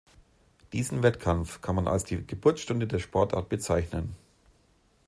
Diesen 0.73 1.03
Wettkampf 1.03 1.61
kann 1.61 1.75
man 1.75 1.87
als 1.87 2.05
die 2.05 2.25
Geburtsstunde 2.25 2.87
der 2.87 2.97
Sportart 2.97 3.49
bezeichnen. 3.49 4.15